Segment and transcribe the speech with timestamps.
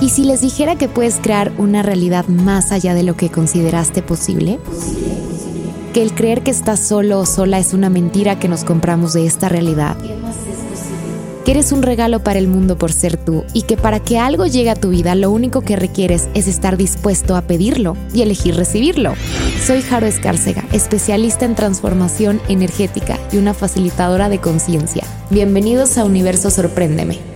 [0.00, 4.00] ¿Y si les dijera que puedes crear una realidad más allá de lo que consideraste
[4.00, 4.58] posible?
[5.92, 9.26] Que el creer que estás solo o sola es una mentira que nos compramos de
[9.26, 9.98] esta realidad.
[11.44, 14.46] Que eres un regalo para el mundo por ser tú y que para que algo
[14.46, 18.56] llegue a tu vida lo único que requieres es estar dispuesto a pedirlo y elegir
[18.56, 19.12] recibirlo.
[19.62, 25.04] Soy Jaro Escárcega, especialista en transformación energética y una facilitadora de conciencia.
[25.28, 27.29] Bienvenidos a Universo Sorpréndeme.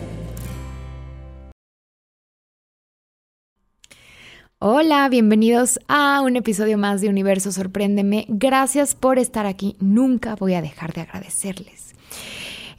[4.66, 8.24] Hola, bienvenidos a un episodio más de Universo Sorpréndeme.
[8.30, 9.76] Gracias por estar aquí.
[9.78, 11.94] Nunca voy a dejar de agradecerles.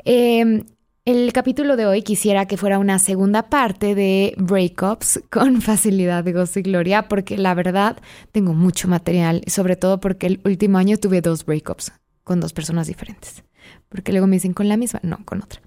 [0.04, 0.64] Em,
[1.06, 6.34] el capítulo de hoy quisiera que fuera una segunda parte de breakups con facilidad de
[6.34, 7.98] gozo y gloria, porque la verdad
[8.32, 11.92] tengo mucho material, sobre todo porque el último año tuve dos breakups
[12.24, 13.44] con dos personas diferentes.
[13.90, 15.62] Porque luego me dicen con la misma, no, con otra.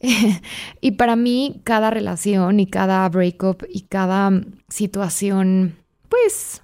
[0.80, 4.30] y para mí, cada relación y cada breakup y cada
[4.68, 5.76] situación,
[6.08, 6.62] pues,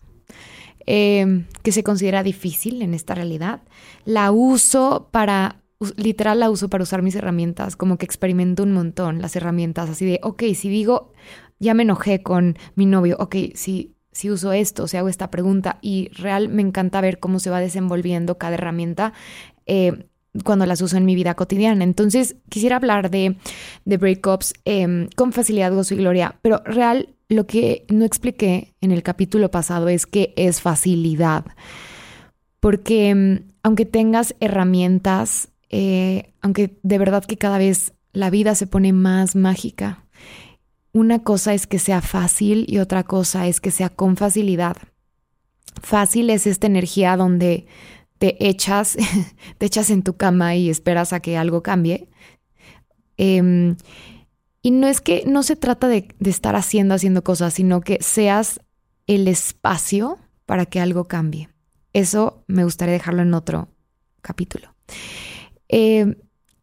[0.86, 3.62] eh, que se considera difícil en esta realidad,
[4.04, 5.62] la uso para,
[5.96, 10.06] literal la uso para usar mis herramientas, como que experimento un montón las herramientas, así
[10.06, 11.12] de, ok, si digo,
[11.58, 15.78] ya me enojé con mi novio, ok, si si uso esto, si hago esta pregunta
[15.80, 19.12] y real me encanta ver cómo se va desenvolviendo cada herramienta.
[19.64, 20.08] Eh,
[20.44, 21.84] cuando las uso en mi vida cotidiana.
[21.84, 23.36] Entonces, quisiera hablar de,
[23.84, 28.90] de breakups em, con facilidad, gozo y gloria, pero real, lo que no expliqué en
[28.90, 31.44] el capítulo pasado es que es facilidad.
[32.60, 38.66] Porque em, aunque tengas herramientas, eh, aunque de verdad que cada vez la vida se
[38.66, 40.04] pone más mágica,
[40.92, 44.76] una cosa es que sea fácil y otra cosa es que sea con facilidad.
[45.82, 47.66] Fácil es esta energía donde
[48.18, 48.96] te echas,
[49.58, 52.08] te echas en tu cama y esperas a que algo cambie.
[53.16, 53.76] Em,
[54.62, 57.98] y no es que no se trata de, de, estar haciendo, haciendo cosas, sino que
[58.00, 58.60] seas
[59.06, 61.48] el espacio para que algo cambie.
[61.92, 63.68] Eso me gustaría dejarlo en otro
[64.20, 64.74] capítulo.
[65.68, 66.16] Em,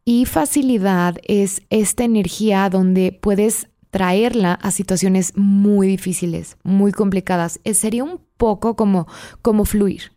[0.04, 7.60] y facilidad es esta energía donde puedes traerla a situaciones muy difíciles, muy complicadas.
[7.64, 9.08] Eh, sería un poco como,
[9.42, 10.12] como fluir.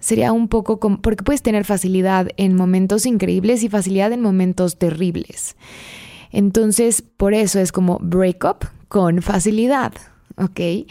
[0.00, 4.78] Sería un poco como, porque puedes tener facilidad en momentos increíbles y facilidad en momentos
[4.78, 5.56] terribles.
[6.30, 9.92] Entonces, por eso es como break up con facilidad,
[10.36, 10.88] ¿ok?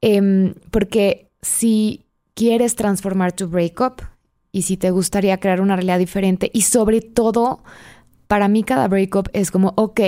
[0.00, 4.02] Em, porque si quieres transformar tu breakup
[4.50, 7.62] y si te gustaría crear una realidad diferente y sobre todo,
[8.26, 10.00] para mí cada breakup es como, ok,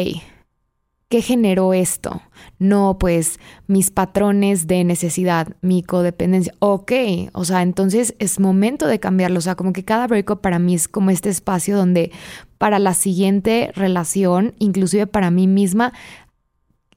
[1.09, 2.23] ¿Qué generó esto?
[2.59, 6.55] No, pues mis patrones de necesidad, mi codependencia.
[6.59, 6.93] Ok,
[7.33, 9.39] o sea, entonces es momento de cambiarlo.
[9.39, 12.11] O sea, como que cada breakup para mí es como este espacio donde
[12.59, 15.93] para la siguiente relación, inclusive para mí misma,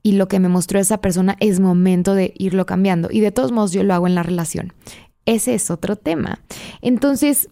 [0.01, 3.09] y lo que me mostró esa persona es momento de irlo cambiando.
[3.11, 4.71] Y de todos modos yo lo hago en la relación.
[5.25, 6.39] Ese es otro tema.
[6.81, 7.49] Entonces,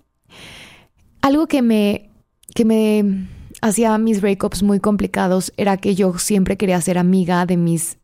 [1.22, 2.10] algo que me,
[2.54, 3.28] que me
[3.62, 7.98] hacía mis breakups muy complicados era que yo siempre quería ser amiga de mis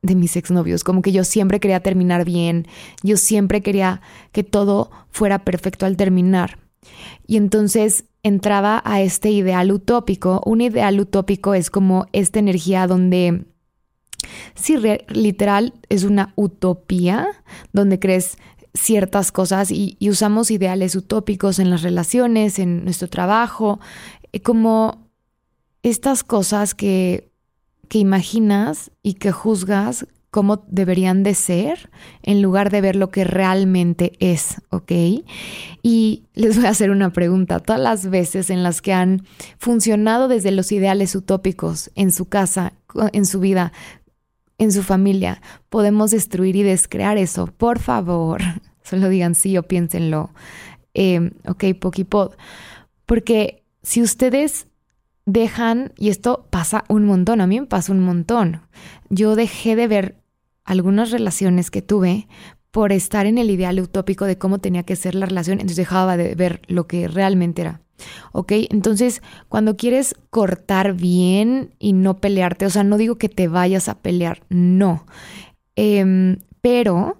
[0.00, 2.68] de mis exnovios, como que yo siempre quería terminar bien,
[3.02, 4.00] yo siempre quería
[4.30, 6.58] que todo fuera perfecto al terminar.
[7.26, 10.40] Y entonces entraba a este ideal utópico.
[10.46, 13.44] Un ideal utópico es como esta energía donde,
[14.54, 14.76] sí,
[15.08, 17.26] literal, es una utopía,
[17.72, 18.38] donde crees
[18.74, 23.80] ciertas cosas y, usamos ideales utópicos en las relaciones, en nuestro trabajo,
[24.42, 25.08] como
[25.82, 27.30] estas cosas que,
[27.88, 31.90] que imaginas y que juzgas cómo deberían de ser
[32.22, 34.92] en lugar de ver lo que realmente es, ¿ok?
[35.82, 37.60] Y les voy a hacer una pregunta.
[37.60, 39.24] Todas las veces en las que han
[39.58, 42.74] funcionado desde los ideales utópicos en su casa,
[43.12, 43.72] en su vida,
[44.58, 45.40] en su familia,
[45.70, 47.46] podemos destruir y descrear eso.
[47.46, 48.42] Por favor,
[48.82, 50.30] solo digan sí o piénsenlo.
[50.94, 52.32] Eh, ok, Pokipod.
[53.06, 54.66] Porque si ustedes
[55.24, 58.60] dejan, y esto pasa un montón, a mí me pasa un montón,
[59.08, 60.16] yo dejé de ver
[60.62, 62.28] algunas relaciones que tuve
[62.70, 66.18] por estar en el ideal utópico de cómo tenía que ser la relación, entonces dejaba
[66.18, 67.80] de ver lo que realmente era.
[68.32, 68.52] ¿Ok?
[68.68, 73.88] Entonces, cuando quieres cortar bien y no pelearte, o sea, no digo que te vayas
[73.88, 75.06] a pelear, no,
[75.76, 77.18] em, pero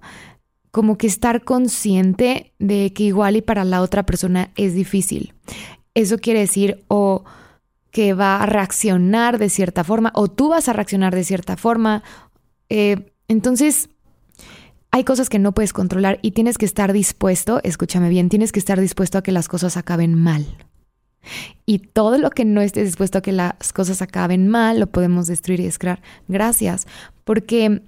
[0.70, 5.32] como que estar consciente de que igual y para la otra persona es difícil
[6.03, 7.25] eso quiere decir o
[7.91, 12.03] que va a reaccionar de cierta forma o tú vas a reaccionar de cierta forma.
[12.69, 13.89] Eh, entonces,
[14.91, 18.61] hay cosas que no puedes controlar y tienes que estar dispuesto, escúchame bien, tienes que
[18.61, 20.47] estar dispuesto a que las cosas acaben mal.
[21.67, 25.27] Y todo lo que no estés dispuesto a que las cosas acaben mal, lo podemos
[25.27, 26.01] destruir y descrear.
[26.29, 26.87] Gracias,
[27.25, 27.83] porque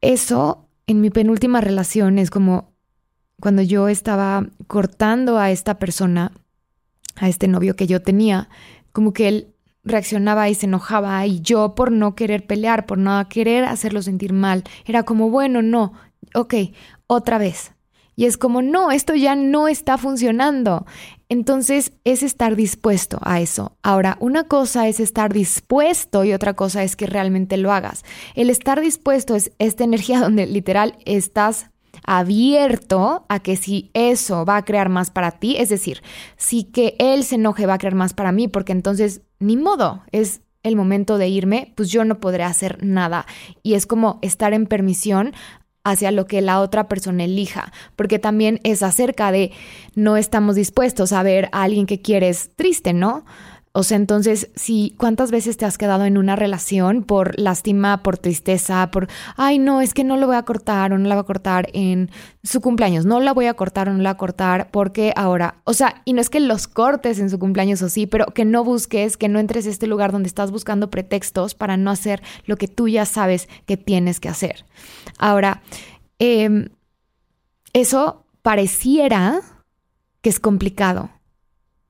[0.00, 2.72] eso en mi penúltima relación es como
[3.40, 6.32] cuando yo estaba cortando a esta persona,
[7.20, 8.48] a este novio que yo tenía,
[8.92, 9.54] como que él
[9.84, 14.32] reaccionaba y se enojaba y yo por no querer pelear, por no querer hacerlo sentir
[14.32, 15.92] mal, era como, bueno, no,
[16.34, 16.54] ok,
[17.06, 17.72] otra vez.
[18.18, 20.86] Y es como, no, esto ya no está funcionando.
[21.28, 23.76] Entonces es estar dispuesto a eso.
[23.80, 28.04] Ahora, una cosa es estar dispuesto y otra cosa es que realmente lo hagas.
[28.34, 31.70] El estar dispuesto es esta energía donde literal estás
[32.04, 36.02] abierto a que si eso va a crear más para ti, es decir,
[36.36, 40.02] si que él se enoje va a crear más para mí, porque entonces ni modo,
[40.12, 43.26] es el momento de irme, pues yo no podré hacer nada.
[43.62, 45.32] Y es como estar en permisión
[45.84, 49.52] hacia lo que la otra persona elija, porque también es acerca de
[49.94, 53.24] no estamos dispuestos a ver a alguien que quieres triste, ¿no?
[53.72, 58.16] O sea, entonces, si cuántas veces te has quedado en una relación por lástima, por
[58.16, 61.22] tristeza, por, ay, no, es que no lo voy a cortar o no la voy
[61.22, 62.10] a cortar en
[62.42, 65.60] su cumpleaños, no la voy a cortar o no la voy a cortar porque ahora,
[65.64, 68.44] o sea, y no es que los cortes en su cumpleaños o sí, pero que
[68.44, 72.22] no busques, que no entres a este lugar donde estás buscando pretextos para no hacer
[72.46, 74.64] lo que tú ya sabes que tienes que hacer.
[75.18, 75.62] Ahora,
[76.18, 76.70] em,
[77.74, 79.40] eso pareciera
[80.22, 81.10] que es complicado,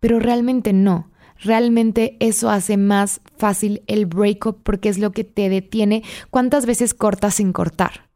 [0.01, 1.11] pero realmente no
[1.43, 6.03] realmente eso hace más fácil el breakup porque es lo que te detiene.
[6.31, 8.09] ¿Cuántas veces cortas sin cortar?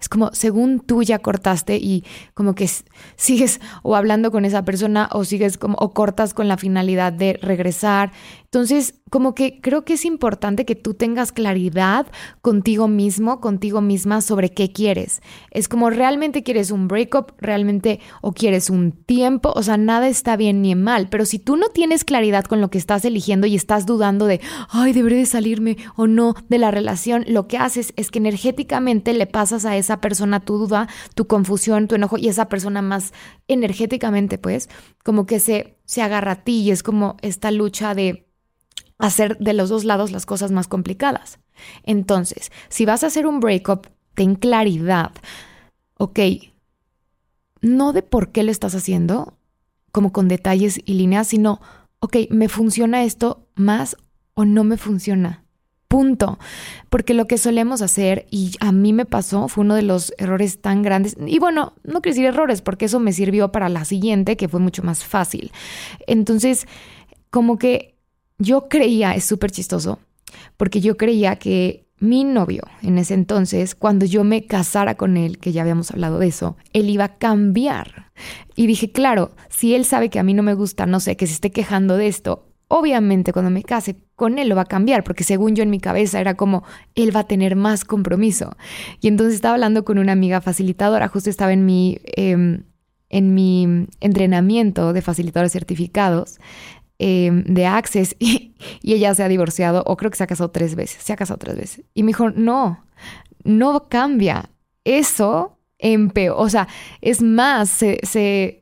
[0.00, 2.68] Es como, según tú ya cortaste y como que
[3.16, 7.38] sigues o hablando con esa persona o sigues como, o cortas con la finalidad de
[7.42, 8.12] regresar.
[8.52, 12.08] Entonces, como que creo que es importante que tú tengas claridad
[12.42, 15.22] contigo mismo, contigo misma sobre qué quieres.
[15.52, 20.36] Es como realmente quieres un breakup, realmente o quieres un tiempo, o sea, nada está
[20.36, 23.54] bien ni mal, pero si tú no tienes claridad con lo que estás eligiendo y
[23.54, 27.92] estás dudando de, ay, deberé de salirme o no de la relación, lo que haces
[27.94, 32.26] es que energéticamente le pasas a esa persona tu duda, tu confusión, tu enojo y
[32.26, 33.12] esa persona más
[33.46, 34.68] energéticamente, pues,
[35.04, 38.26] como que se, se agarra a ti y es como esta lucha de
[39.00, 41.38] hacer de los dos lados las cosas más complicadas.
[41.82, 45.12] Entonces, si vas a hacer un breakup, ten claridad.
[45.96, 46.18] Ok,
[47.60, 49.36] no de por qué lo estás haciendo,
[49.92, 51.60] como con detalles y líneas, sino,
[52.00, 53.96] ok, ¿me funciona esto más
[54.34, 55.44] o no me funciona?
[55.88, 56.38] Punto.
[56.88, 60.60] Porque lo que solemos hacer, y a mí me pasó, fue uno de los errores
[60.60, 61.16] tan grandes.
[61.26, 64.60] Y bueno, no quiero decir errores, porque eso me sirvió para la siguiente, que fue
[64.60, 65.50] mucho más fácil.
[66.06, 66.66] Entonces,
[67.30, 67.96] como que
[68.40, 70.00] yo creía, es súper chistoso,
[70.56, 75.38] porque yo creía que mi novio en ese entonces, cuando yo me casara con él,
[75.38, 78.10] que ya habíamos hablado de eso, él iba a cambiar.
[78.56, 81.26] Y dije, claro, si él sabe que a mí no me gusta, no sé, que
[81.26, 85.04] se esté quejando de esto, obviamente cuando me case con él lo va a cambiar,
[85.04, 86.64] porque según yo en mi cabeza era como,
[86.94, 88.56] él va a tener más compromiso.
[89.02, 91.98] Y entonces estaba hablando con una amiga facilitadora, justo estaba en mi...
[92.16, 92.64] Em,
[93.12, 96.38] en mi entrenamiento de facilitadores certificados
[97.02, 98.52] Em, de Access y,
[98.82, 101.38] ella se ha divorciado o creo que se ha casado tres veces, se ha casado
[101.38, 101.84] tres veces.
[101.94, 102.84] Y me dijo, no,
[103.42, 104.50] no cambia.
[104.84, 106.68] Eso empeora, o sea,
[107.00, 108.60] es más, se,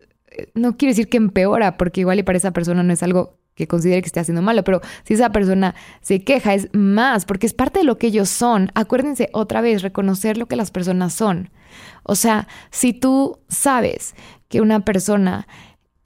[0.55, 3.67] no quiero decir que empeora, porque igual y para esa persona no es algo que
[3.67, 7.55] considere que esté haciendo malo, pero si esa persona se queja es más, porque es
[7.55, 8.71] parte de lo que ellos son.
[8.75, 11.51] Acuérdense otra vez, reconocer lo que las personas son.
[12.05, 14.15] O sea, si tú sabes
[14.49, 15.49] que una persona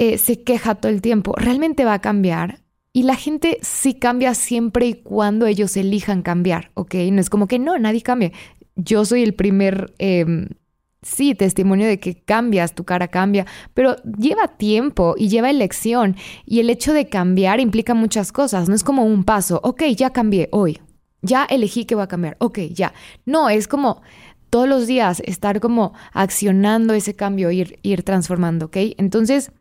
[0.02, 2.64] eh, se queja todo el tiempo, realmente va a cambiar.
[2.92, 6.94] Y la gente sí cambia siempre y cuando ellos elijan cambiar, ¿ok?
[7.12, 8.32] No es como que no, nadie cambia.
[8.75, 10.49] Yo soy el primer, em,
[11.02, 16.16] sí, testimonio de que cambias, tu cara cambia, pero lleva tiempo y lleva elección.
[16.47, 20.11] Y el hecho de cambiar implica muchas cosas, no es como un paso, ok, ya
[20.11, 20.80] cambié hoy,
[21.21, 22.92] ya elegí que va a cambiar, ok, ya.
[23.25, 24.02] No, es como
[24.50, 28.76] todos los días estar como accionando ese cambio, ir, ir transformando, ¿ok?
[28.99, 29.52] Entonces,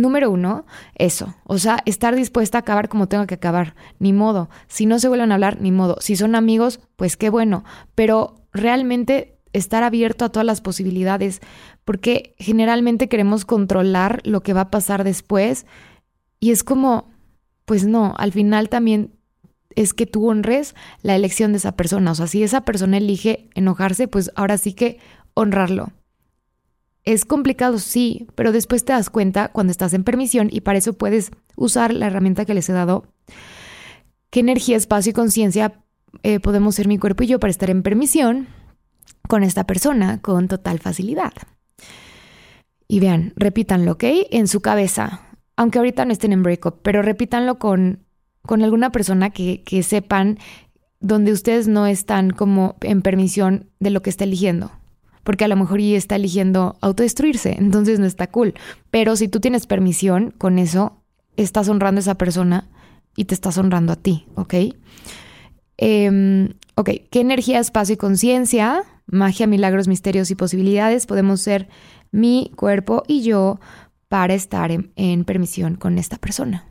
[0.00, 1.34] número uno, eso.
[1.44, 3.74] O sea, estar dispuesta a acabar como tenga que acabar.
[3.98, 4.48] Ni modo.
[4.66, 5.96] Si no se vuelven a hablar, ni modo.
[6.00, 7.64] Si son amigos, pues qué bueno.
[7.94, 11.40] Pero realmente estar abierto a todas las posibilidades.
[11.84, 15.66] Porque generalmente queremos controlar lo que va a pasar después.
[16.40, 17.10] Y es como,
[17.64, 19.18] pues no, al final también
[19.74, 22.12] es que tú honres la elección de esa persona.
[22.12, 24.98] O sea, si esa persona elige enojarse, pues ahora sí que
[25.34, 25.92] honrarlo.
[27.08, 30.92] Es complicado, sí, pero después te das cuenta cuando estás en permisión y para eso
[30.92, 33.06] puedes usar la herramienta que les he dado.
[34.28, 35.82] ¿Qué energía, espacio y conciencia
[36.22, 38.48] eh, podemos ser mi cuerpo y yo para estar en permisión
[39.26, 41.32] con esta persona con total facilidad?
[42.88, 44.04] Y vean, repítanlo, ¿ok?
[44.30, 45.22] En su cabeza,
[45.56, 48.04] aunque ahorita no estén en breakup, pero repítanlo con,
[48.42, 50.36] con alguna persona que, que sepan
[51.00, 54.77] donde ustedes no están como en permisión de lo que está eligiendo.
[55.28, 58.54] Porque a lo mejor ella está eligiendo autodestruirse, entonces no está cool.
[58.90, 61.02] Pero si tú tienes permisión con eso,
[61.36, 62.70] estás honrando a esa persona
[63.14, 64.54] y te estás honrando a ti, ¿ok?
[65.76, 71.68] Em, ok, ¿qué energía, espacio y conciencia, magia, milagros, misterios y posibilidades podemos ser
[72.10, 73.60] mi cuerpo y yo
[74.08, 76.64] para estar en permisión con esta persona?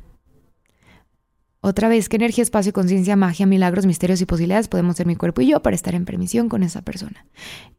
[1.67, 5.41] Otra vez, ¿qué energía, espacio, conciencia, magia, milagros, misterios y posibilidades podemos ser mi cuerpo
[5.41, 7.25] y yo para estar en permisión con esa persona?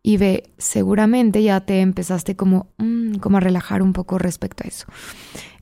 [0.02, 4.68] Y ve, seguramente ya te empezaste como, mm, como a relajar un poco respecto a
[4.68, 4.84] eso.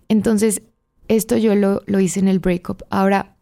[0.09, 0.63] Entonces,
[1.07, 2.83] esto yo lo, hice en el breakup.
[2.91, 3.37] Ahora,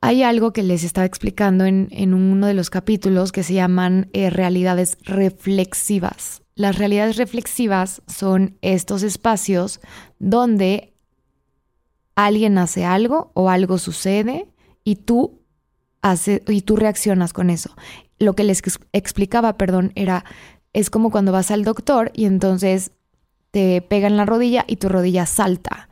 [0.00, 4.30] hay algo que les estaba explicando en, uno de los capítulos que se llaman eh,
[4.30, 6.42] realidades reflexivas.
[6.54, 9.80] Las realidades reflexivas son estos espacios
[10.20, 10.93] donde
[12.14, 14.48] alguien hace algo o algo sucede
[14.84, 15.40] y tú,
[16.02, 17.74] hace, y tú reaccionas con eso.
[18.18, 20.24] Lo que les explicaba, perdón, era,
[20.72, 22.92] es como cuando vas al doctor y entonces
[23.50, 25.88] te pega en la rodilla y tu rodilla salta.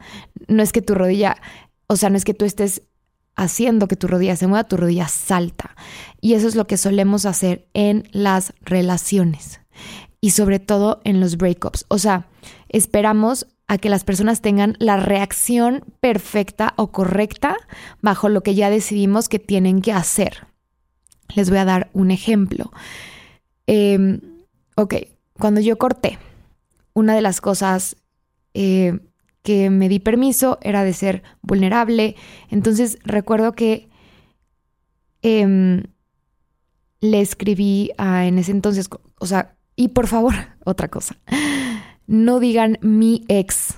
[0.48, 1.36] No es que tu rodilla,
[1.86, 2.82] o sea, no es que tú estés
[3.34, 5.76] haciendo que tu rodilla se mueva, tu rodilla salta.
[6.20, 9.60] Y eso es lo que solemos hacer en las relaciones
[10.20, 11.86] y sobre todo en los breakups.
[11.88, 12.26] O sea,
[12.68, 17.56] esperamos a que las personas tengan la reacción perfecta o correcta
[18.02, 20.46] bajo lo que ya decidimos que tienen que hacer.
[21.34, 22.70] Les voy a dar un ejemplo.
[23.66, 24.20] Em,
[24.76, 24.94] ok,
[25.38, 26.18] cuando yo corté,
[26.92, 27.96] una de las cosas
[28.52, 29.00] eh,
[29.42, 32.14] que me di permiso era de ser vulnerable.
[32.50, 33.88] Entonces recuerdo que
[35.22, 35.84] em,
[37.00, 40.34] le escribí a, en ese entonces, o sea, y por favor,
[40.66, 41.16] otra cosa
[42.06, 43.76] no digan mi ex.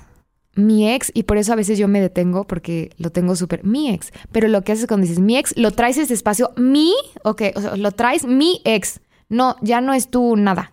[0.57, 3.91] Mi ex, y por eso a veces yo me detengo porque lo tengo súper, mi
[3.91, 4.13] ex.
[4.31, 7.61] Pero lo que haces cuando dices mi ex, lo traes ese espacio, mi, ok, o
[7.61, 9.01] sea, lo traes mi ex.
[9.29, 10.73] No, ya no es tú nada.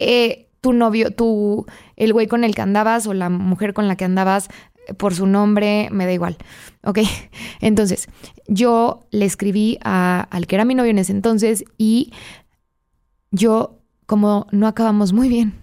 [0.00, 3.96] Eh, tu novio, tu, el güey con el que andabas o la mujer con la
[3.96, 4.48] que andabas,
[4.96, 6.36] por su nombre, me da igual.
[6.82, 7.00] Ok,
[7.60, 8.08] entonces
[8.48, 12.12] yo le escribí al que era mi novio en ese entonces y
[13.30, 15.54] yo, como no acabamos muy bien,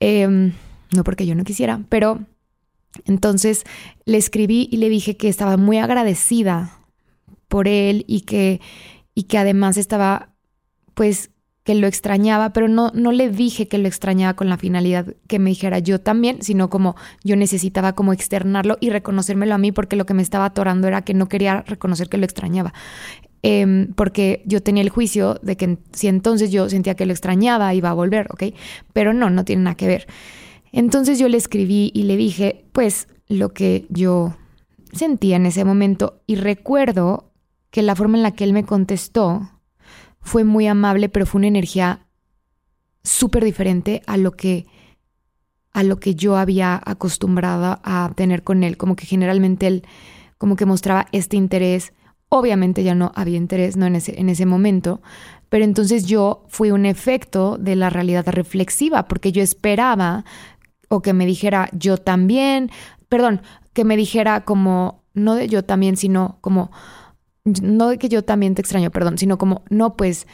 [0.00, 0.52] Em,
[0.94, 2.20] no porque yo no quisiera, pero
[3.04, 3.64] entonces
[4.04, 6.80] le escribí y le dije que estaba muy agradecida
[7.48, 8.60] por él y que,
[9.14, 10.34] y que además estaba,
[10.94, 11.30] pues,
[11.64, 15.38] que lo extrañaba, pero no, no le dije que lo extrañaba con la finalidad que
[15.38, 19.96] me dijera yo también, sino como yo necesitaba como externarlo y reconocérmelo a mí porque
[19.96, 22.72] lo que me estaba atorando era que no quería reconocer que lo extrañaba.
[23.42, 27.72] Em, porque yo tenía el juicio de que si entonces yo sentía que lo extrañaba,
[27.74, 28.54] iba a volver, ¿ok?
[28.92, 30.06] Pero no, no tiene nada que ver.
[30.72, 34.36] Entonces yo le escribí y le dije, pues, lo que yo
[34.92, 37.32] sentía en ese momento y recuerdo
[37.70, 39.48] que la forma en la que él me contestó
[40.20, 42.06] fue muy amable, pero fue una energía
[43.02, 44.66] súper diferente a lo que
[45.72, 49.84] a lo que yo había acostumbrado a tener con él, como que generalmente él
[50.36, 51.92] como que mostraba este interés.
[52.28, 53.86] Obviamente ya no había interés ¿no?
[53.86, 55.00] en, ese, en ese momento,
[55.48, 60.24] pero entonces yo fui un efecto de la realidad reflexiva, porque yo esperaba
[60.88, 62.70] o que me dijera yo también,
[63.08, 66.70] perdón, que me dijera como, no de yo también, sino como,
[67.44, 70.26] no de que yo también te extraño, perdón, sino como, no, pues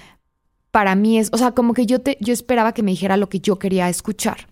[0.71, 3.29] para mí es, o sea, como que yo, te, yo esperaba que me dijera lo
[3.29, 4.49] que yo quería escuchar.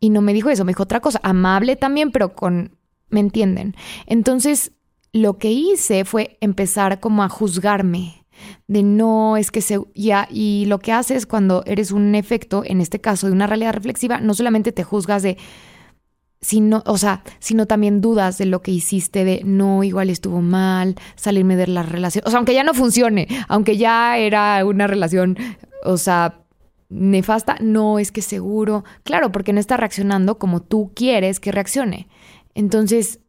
[0.00, 2.76] Y no me dijo eso, me dijo otra cosa, amable también, pero con,
[3.08, 3.74] ¿me entienden?
[4.06, 4.72] Entonces,
[5.12, 8.24] lo que hice fue empezar como a juzgarme
[8.66, 12.80] de no es que se ya y lo que haces cuando eres un efecto en
[12.80, 15.38] este caso de una realidad reflexiva no solamente te juzgas de
[16.44, 20.94] sino o sea sino también dudas de lo que hiciste de no igual estuvo mal
[21.16, 22.22] salirme de la relación.
[22.26, 25.38] O sea aunque ya no funcione aunque ya era una relación
[25.84, 26.42] o sea
[26.90, 28.84] nefasta no es que seguro.
[29.04, 32.08] Claro porque no está reaccionando como tú quieres que reaccione.
[32.54, 33.20] Entonces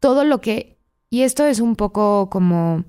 [0.00, 0.78] todo lo que
[1.10, 2.84] y esto es un poco como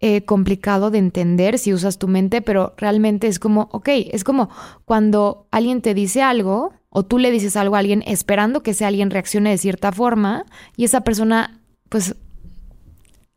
[0.00, 4.50] eh, complicado de entender si usas tu mente, pero realmente es como, ok, es como
[4.84, 8.84] cuando alguien te dice algo o tú le dices algo a alguien esperando que ese
[8.84, 10.44] alguien reaccione de cierta forma
[10.76, 12.16] y esa persona pues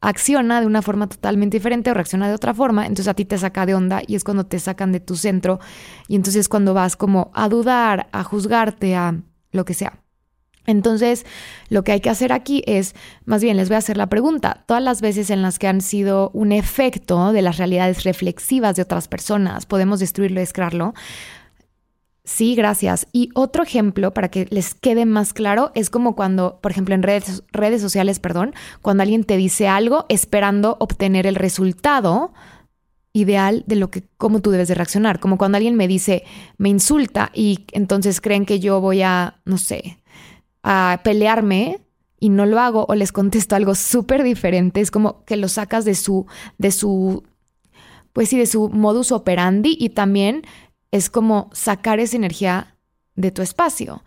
[0.01, 3.38] acciona de una forma totalmente diferente o reacciona de otra forma, entonces a ti te
[3.38, 5.60] saca de onda y es cuando te sacan de tu centro
[6.08, 10.00] y entonces cuando vas como a dudar, a juzgarte, a lo que sea.
[10.65, 11.25] Entonces,
[11.70, 12.94] lo que hay que hacer aquí es,
[13.25, 15.82] más bien les voy a hacer la pregunta, todas las veces en las que han
[15.82, 20.94] sido un efecto de las realidades reflexivas de otras personas, podemos destruirlo escrarlo,
[22.29, 23.07] Sí, gracias.
[23.12, 27.01] Y otro ejemplo para que les quede más claro es como cuando, por ejemplo, en
[27.01, 32.31] redes, redes sociales, perdón, cuando alguien te dice algo esperando obtener el resultado
[33.13, 36.24] ideal de lo que cómo tú debes de reaccionar, como cuando alguien me dice,
[36.59, 39.98] me insulta y entonces creen que yo voy a, no sé,
[40.62, 41.79] a pelearme
[42.19, 45.83] y no lo hago o les contesto algo súper diferente, es como que lo sacas
[45.83, 46.27] de su
[46.59, 47.24] de su
[48.13, 50.43] pues sí, de su modus operandi y también
[50.91, 52.77] es como sacar esa energía
[53.15, 54.03] de tu espacio.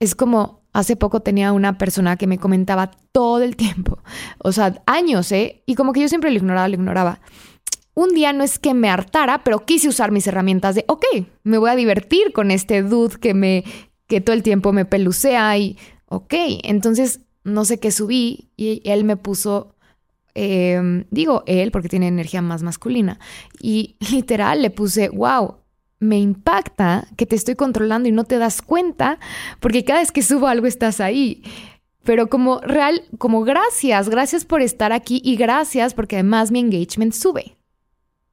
[0.00, 4.02] Es como hace poco tenía una persona que me comentaba todo el tiempo,
[4.38, 5.62] o sea, años, ¿eh?
[5.66, 7.20] Y como que yo siempre lo ignoraba, lo ignoraba.
[7.94, 11.04] Un día no es que me hartara, pero quise usar mis herramientas de, ok,
[11.44, 13.62] me voy a divertir con este dude que me,
[14.08, 19.04] que todo el tiempo me pelucea y, ok, entonces no sé qué subí y él
[19.04, 19.76] me puso,
[20.34, 23.20] em, digo él porque tiene energía más masculina,
[23.60, 25.58] y literal le puse, wow,
[26.04, 29.18] me impacta que te estoy controlando y no te das cuenta,
[29.60, 31.42] porque cada vez que subo algo estás ahí.
[32.04, 37.14] Pero como real, como gracias, gracias por estar aquí y gracias porque además mi engagement
[37.14, 37.56] sube.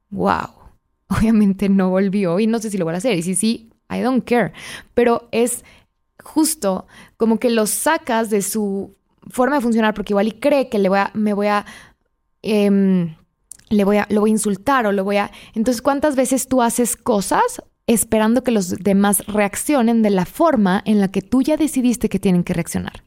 [0.09, 0.49] Wow.
[1.07, 3.17] Obviamente no volvió y no sé si lo voy a hacer.
[3.17, 4.51] Y si sí, I don't care.
[4.93, 5.63] Pero es
[6.21, 6.85] justo
[7.17, 8.95] como que lo sacas de su
[9.29, 11.65] forma de funcionar porque igual y cree que le voy a, me voy a
[12.41, 13.15] em,
[13.71, 15.31] le voy a, lo voy a insultar o lo voy a...
[15.55, 20.99] Entonces, ¿cuántas veces tú haces cosas esperando que los demás reaccionen de la forma en
[20.99, 23.03] la que tú ya decidiste que tienen que reaccionar?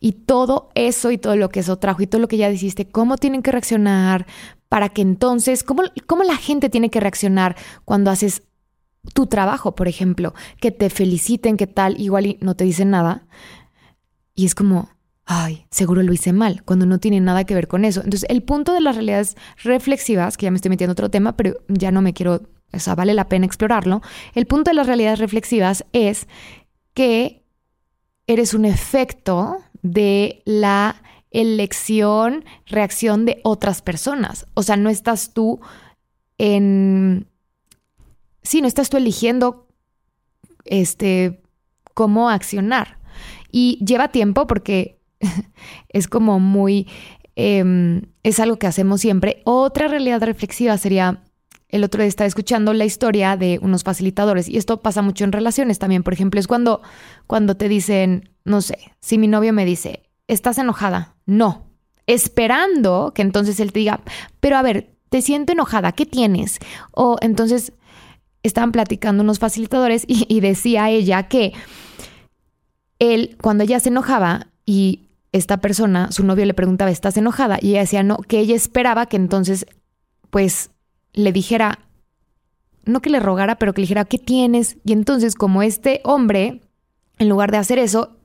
[0.00, 2.88] Y todo eso y todo lo que eso trajo y todo lo que ya decidiste,
[2.88, 4.26] cómo tienen que reaccionar,
[4.68, 8.42] para que entonces, cómo, cómo la gente tiene que reaccionar cuando haces
[9.14, 13.26] tu trabajo, por ejemplo, que te feliciten, que tal, igual y no te dicen nada.
[14.34, 14.90] Y es como,
[15.26, 18.02] ay, seguro lo hice mal, cuando no tiene nada que ver con eso.
[18.02, 21.36] Entonces, el punto de las realidades reflexivas, que ya me estoy metiendo en otro tema,
[21.36, 24.02] pero ya no me quiero, o sea, vale la pena explorarlo.
[24.34, 26.26] El punto de las realidades reflexivas es
[26.94, 27.44] que
[28.26, 34.46] eres un efecto de la elección, reacción de otras personas.
[34.54, 35.60] O sea, no estás tú
[36.38, 37.28] en...
[38.42, 39.68] Sí, no estás tú eligiendo
[40.64, 41.42] este,
[41.94, 42.98] cómo accionar.
[43.52, 44.99] Y lleva tiempo porque
[45.88, 46.88] es como muy,
[47.36, 49.42] em, es algo que hacemos siempre.
[49.44, 51.22] Otra realidad reflexiva sería,
[51.68, 55.32] el otro día estaba escuchando la historia de unos facilitadores y esto pasa mucho en
[55.32, 56.02] relaciones también.
[56.02, 56.82] Por ejemplo, es cuando,
[57.26, 61.14] cuando te dicen, no sé, si mi novio me dice, ¿estás enojada?
[61.26, 61.66] No.
[62.06, 64.00] Esperando que entonces él te diga,
[64.40, 66.58] pero a ver, te siento enojada, ¿qué tienes?
[66.92, 67.72] O entonces
[68.42, 71.52] estaban platicando unos facilitadores y, y decía ella que
[72.98, 77.58] él, cuando ella se enojaba y esta persona, su novio le preguntaba, ¿estás enojada?
[77.60, 79.66] Y ella decía, no, que ella esperaba que entonces,
[80.30, 80.70] pues,
[81.12, 81.78] le dijera,
[82.84, 84.76] no que le rogara, pero que le dijera, ¿qué tienes?
[84.84, 86.60] Y entonces, como este hombre,
[87.18, 88.16] en lugar de hacer eso,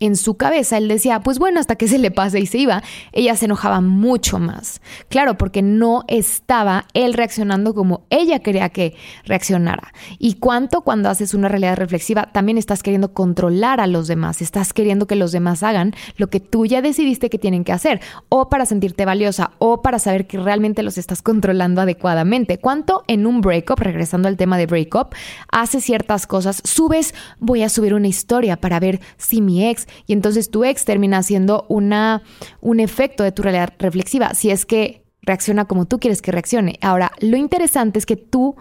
[0.00, 2.82] en su cabeza él decía, pues bueno, hasta que se le pase y se iba,
[3.12, 4.80] ella se enojaba mucho más.
[5.08, 9.92] Claro, porque no estaba él reaccionando como ella quería que reaccionara.
[10.18, 14.72] Y cuánto cuando haces una realidad reflexiva, también estás queriendo controlar a los demás, estás
[14.72, 18.48] queriendo que los demás hagan lo que tú ya decidiste que tienen que hacer, o
[18.48, 22.58] para sentirte valiosa, o para saber que realmente los estás controlando adecuadamente.
[22.58, 25.14] Cuánto en un breakup, regresando al tema de breakup,
[25.52, 30.12] haces ciertas cosas, subes, voy a subir una historia para ver si mi ex y
[30.12, 32.22] entonces tu ex termina siendo una,
[32.60, 36.78] un efecto de tu realidad reflexiva, si es que reacciona como tú quieres que reaccione.
[36.80, 38.56] Ahora, lo interesante es que tú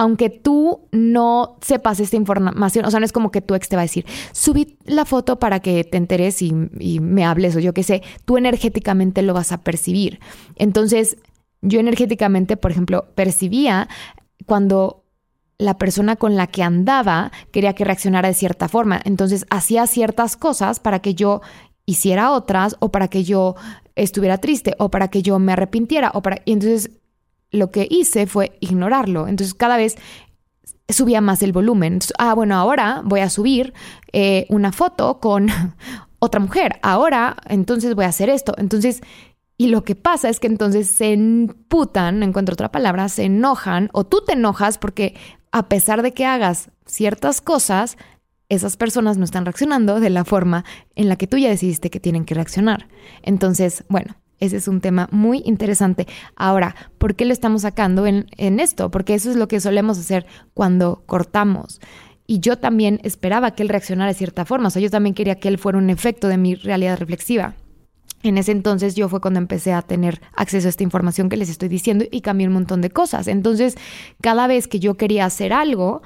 [0.00, 3.74] aunque tú no sepas esta información, o sea, no es como que tu ex te
[3.74, 7.58] va a decir, subí la foto para que te enteres y, y me hables o
[7.58, 10.20] yo qué sé, tú energéticamente lo vas a percibir.
[10.54, 11.16] Entonces,
[11.62, 13.88] yo energéticamente, por ejemplo, percibía
[14.46, 15.02] cuando
[15.58, 19.00] la persona con la que andaba quería que reaccionara de cierta forma.
[19.04, 21.40] Entonces hacía ciertas cosas para que yo
[21.84, 23.56] hiciera otras o para que yo
[23.96, 26.42] estuviera triste o para que yo me arrepintiera o para...
[26.44, 26.90] Y entonces
[27.50, 29.26] lo que hice fue ignorarlo.
[29.26, 29.96] Entonces cada vez
[30.88, 31.98] subía más el volumen.
[32.18, 33.74] ah, bueno, ahora voy a subir
[34.12, 35.48] eh, una foto con
[36.20, 36.78] otra mujer.
[36.82, 38.54] Ahora, entonces voy a hacer esto.
[38.58, 39.02] Entonces,
[39.56, 44.04] y lo que pasa es que entonces se emputan, encuentro otra palabra, se enojan o
[44.04, 45.16] tú te enojas porque
[45.52, 47.96] a pesar de que hagas ciertas cosas,
[48.48, 52.00] esas personas no están reaccionando de la forma en la que tú ya decidiste que
[52.00, 52.88] tienen que reaccionar.
[53.22, 56.06] Entonces, bueno, ese es un tema muy interesante.
[56.36, 58.90] Ahora, ¿por qué lo estamos sacando en, en, esto?
[58.90, 61.80] Porque eso es lo que solemos hacer cuando cortamos.
[62.26, 64.68] Y yo también esperaba que él reaccionara de cierta forma.
[64.68, 67.54] O sea, yo también quería que él fuera un efecto de mi realidad reflexiva.
[68.22, 71.50] En ese entonces yo fue cuando empecé a tener acceso a esta información que les
[71.50, 73.28] estoy diciendo y cambié un montón de cosas.
[73.28, 73.76] Entonces,
[74.20, 76.02] cada vez que yo quería hacer algo,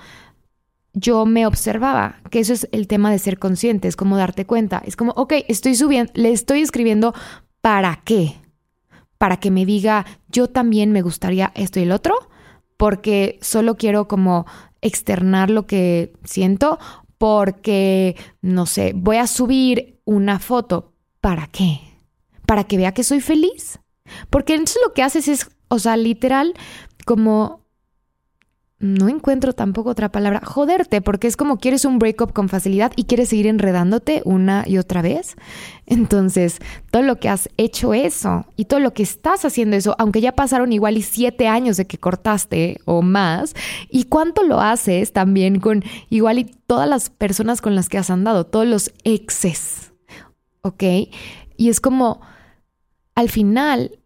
[0.92, 4.82] yo me observaba, que eso es el tema de ser consciente, es como darte cuenta,
[4.84, 7.14] es como, ok, estoy subiendo, le estoy escribiendo,
[7.62, 8.34] ¿para qué?
[9.16, 12.14] Para que me diga, yo también me gustaría esto y el otro,
[12.76, 14.44] porque solo quiero como
[14.82, 16.78] externar lo que siento,
[17.16, 21.91] porque, no sé, voy a subir una foto, ¿para qué?
[22.52, 23.80] ¿Para que vea que soy feliz?
[24.28, 26.52] Porque entonces lo que haces es, o sea, literal,
[27.06, 27.62] como
[28.78, 33.04] no encuentro tampoco otra palabra, joderte, porque es como quieres un breakup con facilidad y
[33.04, 35.34] quieres seguir enredándote una y otra vez.
[35.86, 36.58] Entonces,
[36.90, 40.32] todo lo que has hecho eso y todo lo que estás haciendo eso, aunque ya
[40.32, 43.54] pasaron igual y siete años de que cortaste o más,
[43.88, 48.10] y cuánto lo haces también con igual y todas las personas con las que has
[48.10, 49.94] andado, todos los exes,
[50.60, 50.82] ¿ok?
[51.56, 52.20] Y es como,
[53.14, 53.98] al final,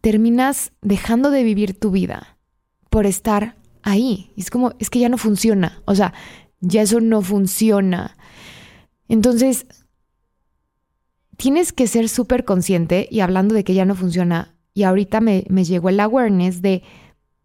[0.00, 2.38] terminas dejando de vivir tu vida
[2.90, 4.32] por estar ahí.
[4.36, 5.82] es como, es que ya no funciona.
[5.84, 6.12] O sea,
[6.60, 8.16] ya eso no funciona.
[9.08, 9.66] Entonces,
[11.36, 14.54] tienes que ser súper consciente y hablando de que ya no funciona.
[14.72, 16.82] Y ahorita me, me llegó el awareness de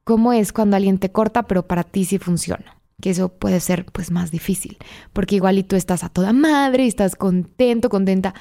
[0.04, 3.86] cómo es cuando alguien te corta, pero para ti sí funciona que eso puede ser
[3.86, 4.78] pues más difícil,
[5.14, 8.34] porque igual y tú estás a toda madre y estás contento, contenta,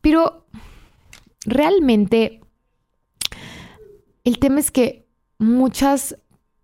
[0.00, 0.46] pero
[1.44, 2.40] realmente
[4.24, 5.06] el tema es que
[5.38, 6.16] muchas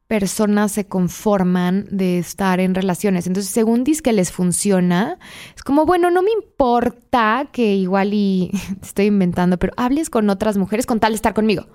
[0.06, 3.26] personas se conforman de estar en relaciones.
[3.26, 5.18] Entonces, según dice que les funciona,
[5.56, 8.50] es como, bueno, no me importa que igual y
[8.82, 11.66] estoy inventando, pero hables con otras mujeres con tal de estar conmigo.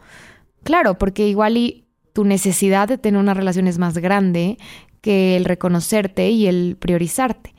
[0.63, 4.57] Claro, porque igual y tu necesidad de tener una relación es más grande
[5.01, 7.55] que el reconocerte y el priorizarte.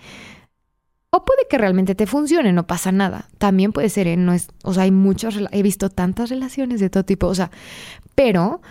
[1.10, 3.28] O puede que realmente te funcione, no pasa nada.
[3.38, 4.16] También puede ser, ¿eh?
[4.16, 7.50] no es, o sea, hay muchas, he visto tantas relaciones de todo tipo, o sea,
[8.14, 8.62] pero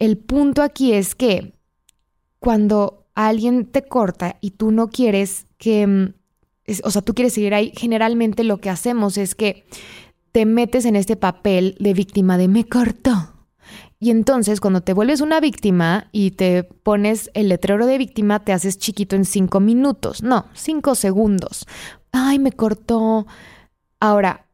[0.00, 1.52] el punto aquí es que
[2.40, 6.14] cuando alguien te corta y tú no quieres que, mm,
[6.82, 9.64] o sea, tú quieres seguir ahí, generalmente lo que hacemos es que
[10.32, 13.33] te metes en este papel de víctima de me cortó.
[14.04, 18.52] Y entonces cuando te vuelves una víctima y te pones el letrero de víctima, te
[18.52, 20.22] haces chiquito en cinco minutos.
[20.22, 21.64] No, cinco segundos.
[22.12, 23.26] Ay, me cortó.
[24.00, 24.44] Ahora,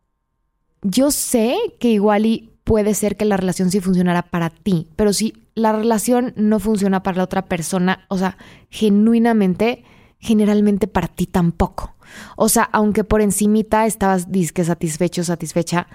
[0.82, 5.12] yo sé que igual y puede ser que la relación sí funcionara para ti, pero
[5.12, 8.36] si la relación no funciona para la otra persona, o sea,
[8.68, 9.82] genuinamente,
[10.20, 11.96] generalmente para ti tampoco.
[12.36, 15.88] O sea, aunque por encimita estabas disque satisfecho, satisfecha,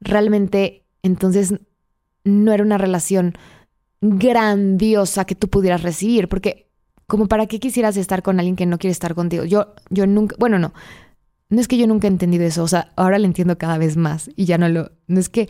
[0.00, 1.54] realmente entonces
[2.24, 3.34] no era una relación
[4.00, 6.68] grandiosa que tú pudieras recibir, porque
[7.06, 9.44] como para qué quisieras estar con alguien que no quiere estar contigo.
[9.44, 10.72] Yo, yo nunca, bueno, no,
[11.48, 13.96] no es que yo nunca he entendido eso, o sea, ahora lo entiendo cada vez
[13.96, 15.48] más y ya no lo, no es que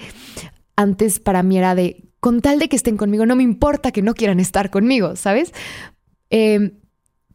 [0.77, 4.03] antes para mí era de, con tal de que estén conmigo, no me importa que
[4.03, 5.53] no quieran estar conmigo, ¿sabes?
[6.31, 6.73] Em,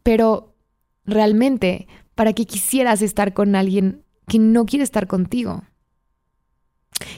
[0.02, 0.54] pero
[1.04, 5.62] realmente, ¿para qué quisieras estar con alguien que no quiere estar contigo?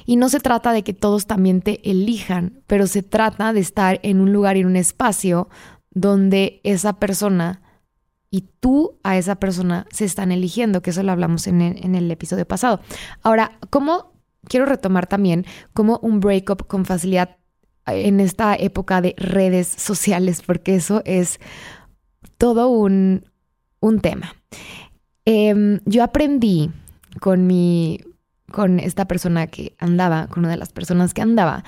[0.04, 4.00] Y no se trata de que todos también te elijan, pero se trata de estar
[4.02, 5.48] en un lugar y en un espacio
[5.90, 7.62] donde esa persona
[8.30, 12.46] y tú a esa persona se están eligiendo, que eso lo hablamos en el, episodio
[12.46, 12.80] pasado.
[13.22, 14.12] Ahora, ¿cómo
[14.46, 17.37] quiero retomar también como un breakup con facilidad
[17.87, 21.40] en esta época de redes sociales, porque eso es
[22.38, 23.24] todo un,
[24.02, 24.35] tema.
[25.24, 26.70] Em, yo aprendí
[27.20, 28.00] con mi,
[28.52, 31.64] con esta persona que andaba, con una de las personas que andaba,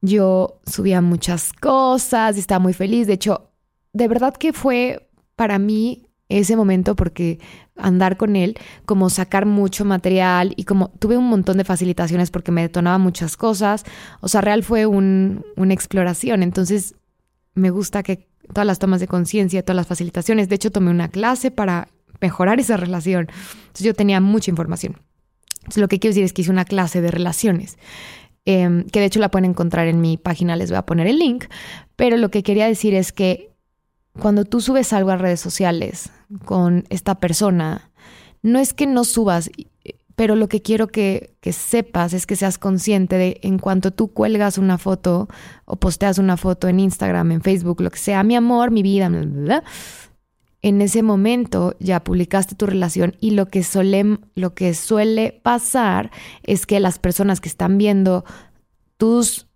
[0.00, 3.06] yo subía muchas cosas y estaba muy feliz.
[3.06, 3.50] De hecho,
[3.92, 7.38] de verdad que fue para mí ese momento porque
[7.76, 12.52] andar con él, como sacar mucho material y como tuve un montón de facilitaciones porque
[12.52, 13.84] me detonaba muchas cosas.
[14.20, 16.42] O sea, real fue un, una exploración.
[16.42, 16.94] Entonces,
[17.54, 21.08] me gusta que todas las tomas de conciencia, todas las facilitaciones, de hecho tomé una
[21.08, 21.88] clase para
[22.20, 23.28] mejorar esa relación.
[23.62, 24.96] Entonces yo tenía mucha información.
[25.62, 27.78] Entonces, lo que quiero decir es que hice una clase de relaciones.
[28.44, 31.18] Em, que de hecho la pueden encontrar en mi página, les voy a poner el
[31.18, 31.44] link,
[31.94, 33.52] pero lo que quería decir es que
[34.18, 36.10] cuando tú subes algo a redes sociales
[36.44, 37.92] con esta persona,
[38.42, 39.48] no es que no subas,
[40.16, 44.58] pero lo que quiero que, sepas es que seas consciente de en cuanto tú cuelgas
[44.58, 45.28] una foto
[45.64, 49.08] o posteas una foto en Instagram, en Facebook, lo que sea, mi amor, mi vida,
[50.62, 56.12] en ese momento ya publicaste tu relación y lo que, suele, lo que suele pasar
[56.44, 58.24] es que las personas que están viendo
[58.96, 59.48] tus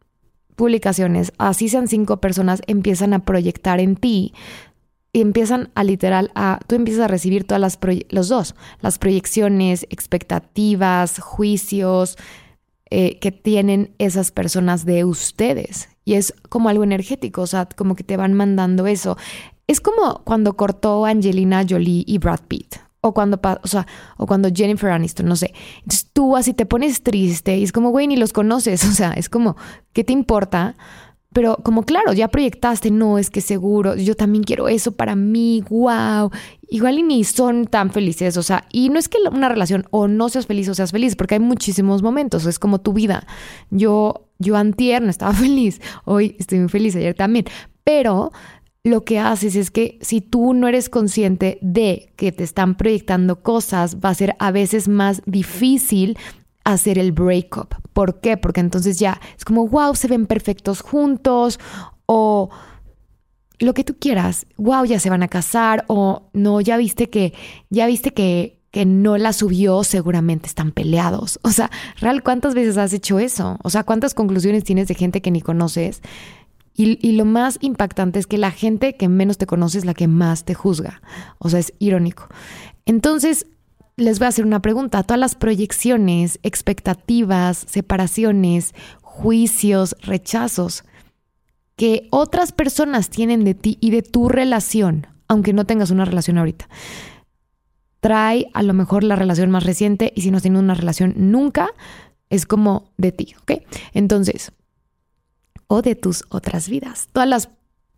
[0.56, 4.34] publicaciones, así sean cinco personas, empiezan a proyectar en ti
[5.12, 7.78] y empiezan a literal a, tú empiezas a recibir todas las,
[8.10, 12.18] los dos, las proyecciones, expectativas, juicios
[12.90, 15.88] eh, que tienen esas personas de ustedes.
[16.04, 19.16] Y es como algo energético, o sea, como que te van mandando eso.
[19.66, 22.76] Es como cuando cortó Angelina Jolie y Brad Pitt.
[23.00, 25.54] O cuando, o, sea, o cuando Jennifer Aniston, no sé.
[25.76, 28.84] Entonces tú así te pones triste y es como, güey, ni los conoces.
[28.88, 29.56] O sea, es como,
[29.92, 30.76] ¿qué te importa?
[31.36, 35.62] Pero como claro, ya proyectaste, no, es que seguro, yo también quiero eso para mí,
[35.68, 36.30] wow.
[36.66, 40.08] Igual y ni son tan felices, o sea, y no es que una relación o
[40.08, 43.26] no seas feliz o seas feliz, porque hay muchísimos momentos, es como tu vida.
[43.70, 47.44] Yo, yo antier no estaba feliz, hoy estoy muy feliz, ayer también,
[47.84, 48.32] pero
[48.86, 53.42] lo que haces es que si tú no eres consciente de que te están proyectando
[53.42, 56.16] cosas, va a ser a veces más difícil
[56.62, 57.74] hacer el breakup.
[57.92, 58.36] ¿Por qué?
[58.36, 61.58] Porque entonces ya es como, wow, se ven perfectos juntos
[62.06, 62.48] o
[63.58, 67.34] lo que tú quieras, wow, ya se van a casar o no, ya viste que,
[67.70, 71.40] ya viste que, que no la subió, seguramente están peleados.
[71.42, 73.58] O sea, real, ¿cuántas veces has hecho eso?
[73.64, 76.02] O sea, ¿cuántas conclusiones tienes de gente que ni conoces?
[76.78, 80.08] Y, lo más impactante es que la gente que menos te conoce es la que
[80.08, 81.00] más te juzga.
[81.38, 82.28] O sea, es irónico.
[82.84, 83.46] Entonces,
[83.96, 85.02] les voy a hacer una pregunta.
[85.02, 90.84] Todas las proyecciones, expectativas, separaciones, juicios, rechazos
[91.76, 96.38] que otras personas tienen de ti y de tu relación, aunque no tengas una relación
[96.38, 96.68] ahorita,
[98.00, 101.68] trae a lo mejor la relación más reciente y si no tienes una relación nunca,
[102.30, 103.62] es como de ti, ¿ok?
[103.92, 104.52] Entonces,
[105.66, 107.08] o de tus otras vidas.
[107.12, 107.48] Todas las,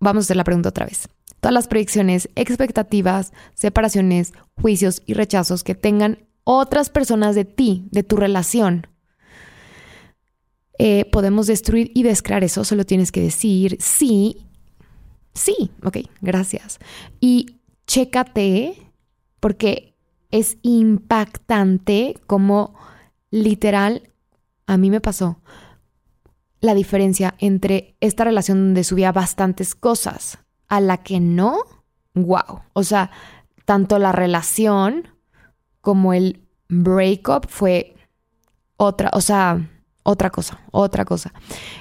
[0.00, 1.08] vamos a hacer la pregunta otra vez
[1.40, 8.02] todas las proyecciones, expectativas, separaciones, juicios y rechazos que tengan otras personas de ti, de
[8.02, 8.86] tu relación.
[10.78, 14.46] Eh, podemos destruir y descrear eso, solo tienes que decir sí,
[15.34, 16.78] sí, ok, gracias.
[17.20, 18.74] Y chécate,
[19.40, 19.96] porque
[20.30, 22.74] es impactante como
[23.30, 24.10] literal,
[24.66, 25.40] a mí me pasó
[26.60, 31.58] la diferencia entre esta relación donde subía bastantes cosas a la que no,
[32.14, 32.62] wow.
[32.72, 33.10] O sea,
[33.64, 35.08] tanto la relación
[35.80, 37.94] como el breakup fue
[38.76, 39.68] otra, o sea,
[40.02, 41.32] otra cosa, otra cosa.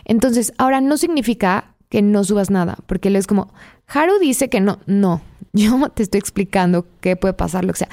[0.06, 3.54] Entonces, ahora no significa que no subas nada, porque él es como,
[3.88, 5.22] Haru dice que no, no,
[5.54, 7.90] yo te estoy explicando qué puede pasar, lo que sea.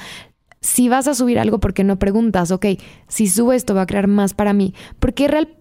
[0.61, 2.49] Si vas a subir algo, porque no preguntas?
[2.51, 2.65] Ok,
[3.07, 4.73] si subo esto va a crear más para mí.
[4.99, 5.55] Porque real,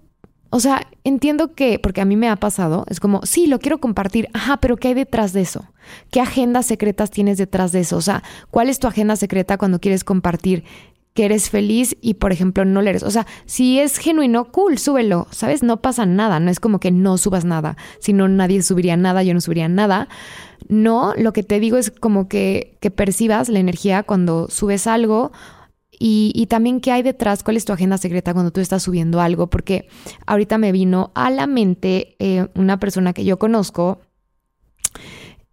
[0.54, 3.78] o sea, entiendo que, porque a mí me ha pasado, es como, sí, lo quiero
[3.78, 5.64] compartir, ajá, pero ¿qué hay detrás de eso?
[6.12, 7.96] ¿Qué agendas secretas tienes detrás de eso?
[7.96, 10.62] O sea, ¿cuál es tu agenda secreta cuando quieres compartir
[11.12, 13.02] que eres feliz y, por ejemplo, no lo eres?
[13.02, 15.64] O sea, si es genuino, cool, súbelo, ¿sabes?
[15.64, 19.24] No pasa nada, no es como que no subas nada, si no nadie subiría nada,
[19.24, 20.06] yo no subiría nada.
[20.68, 25.32] No, lo que te digo es como que, que percibas la energía cuando subes algo
[25.98, 29.48] y, también qué hay detrás, cuál es tu agenda secreta cuando tú estás subiendo algo,
[29.48, 29.88] porque
[30.26, 34.00] ahorita me vino a la mente eh, una persona que yo conozco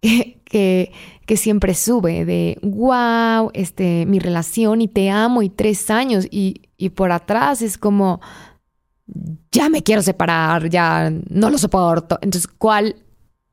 [0.00, 0.92] que,
[1.26, 6.62] que siempre sube de, wow, este, mi relación y te amo y tres años y,
[6.76, 8.20] y por atrás es como,
[9.50, 12.18] ya me quiero separar, ya no lo soporto.
[12.22, 12.96] Entonces, ¿cuál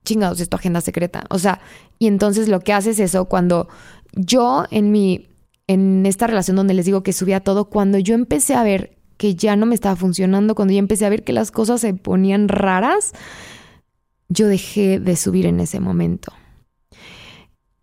[0.04, 1.24] chingados es tu agenda secreta?
[1.30, 1.62] O sea,
[2.00, 3.68] y entonces lo que haces es eso cuando
[4.14, 5.28] yo en mi
[5.70, 9.36] en esta relación donde les digo que subía todo, cuando yo empecé a ver que
[9.36, 12.48] ya no me estaba funcionando, cuando yo empecé a ver que las cosas se ponían
[12.48, 13.14] raras,
[14.30, 16.34] yo dejé de subir en ese momento.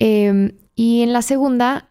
[0.00, 1.90] Em, y en la segunda,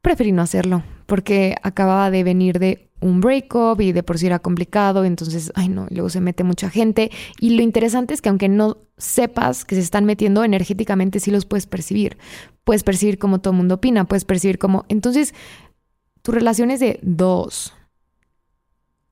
[0.00, 4.38] preferí no hacerlo, porque acababa de venir de un breakup y de por sí era
[4.38, 7.10] complicado, entonces, ay no, luego se mete mucha gente.
[7.40, 11.44] Y lo interesante es que aunque no sepas que se están metiendo energéticamente, sí los
[11.44, 12.16] puedes percibir.
[12.64, 14.84] Puedes percibir cómo todo el mundo opina, puedes percibir cómo...
[14.88, 15.34] Entonces,
[16.22, 17.74] tu relación es de dos.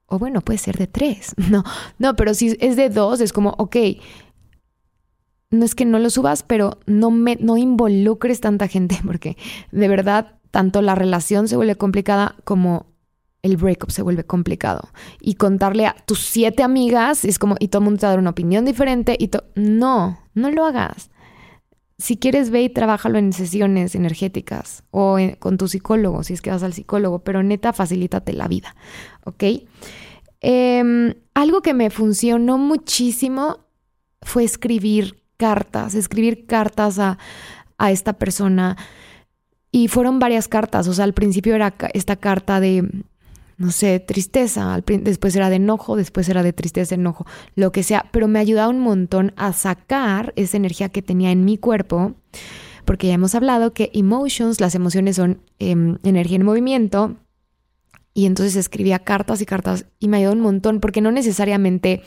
[0.07, 1.35] O bueno, puede ser de tres.
[1.50, 1.64] No,
[1.98, 3.76] no, pero si es de dos, es como, ok,
[5.50, 9.37] no es que no lo subas, pero no, me, no involucres tanta gente, porque
[9.72, 12.87] de verdad, tanto la relación se vuelve complicada como
[13.42, 14.90] el breakup se vuelve complicado.
[15.20, 18.12] Y contarle a tus siete amigas es como, y todo el mundo te va a
[18.12, 19.16] dar una opinión diferente.
[19.18, 21.11] y No, no lo hagas.
[21.98, 26.50] Si quieres, ve y trabájalo en sesiones energéticas o con tu psicólogo, si es que
[26.50, 28.74] vas al psicólogo, pero neta, facilítate la vida,
[29.24, 29.44] ¿ok?
[30.40, 33.59] Em, algo que me funcionó muchísimo
[34.22, 37.18] fue escribir cartas, escribir cartas a,
[37.76, 38.79] a esta persona.
[39.70, 42.88] Y fueron varias cartas, o sea, al principio era esta carta de
[43.61, 48.07] no sé, tristeza, después era de enojo, después era de tristeza, enojo, lo que sea,
[48.11, 52.14] pero me ayudaba un montón a sacar esa energía que tenía en mi cuerpo,
[52.87, 57.16] porque ya hemos hablado que emotions, las emociones son em, energía en movimiento,
[58.14, 62.03] y entonces escribía cartas y cartas y me ayudó un montón, porque no necesariamente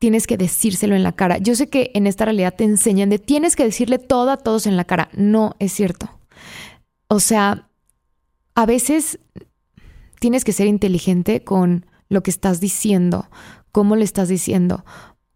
[0.00, 1.38] tienes que decírselo en la cara.
[1.38, 4.66] Yo sé que en esta realidad te enseñan de tienes que decirle todo a todos
[4.66, 5.10] en la cara.
[5.12, 6.10] No es cierto.
[7.06, 7.68] O sea,
[8.56, 9.20] a veces
[10.22, 13.28] tienes que ser inteligente con lo que estás diciendo,
[13.72, 14.84] cómo le estás diciendo,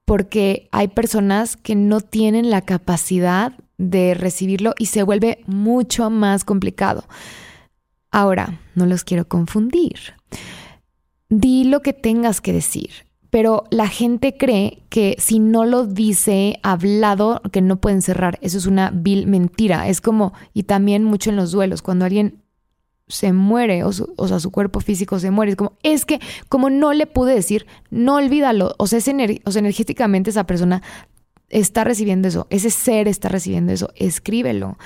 [0.04, 6.44] porque hay personas que no tienen la capacidad de recibirlo y se vuelve mucho más
[6.44, 7.02] complicado.
[8.12, 10.14] Ahora, no los quiero confundir.
[11.28, 12.90] Di lo que tengas que decir,
[13.30, 18.38] pero la gente cree que si no lo dice hablado, que no pueden cerrar.
[18.40, 19.88] Eso es una vil mentira.
[19.88, 22.45] Es como, y también mucho en los duelos, cuando alguien
[23.08, 25.52] se muere, o, o, sea, su cuerpo físico se muere.
[25.52, 28.74] Es como, es que como no le pude decir, no olvídalo.
[28.78, 30.82] O sea, o sea, energéticamente esa persona
[31.48, 34.78] está recibiendo eso, ese ser está recibiendo eso, escríbelo.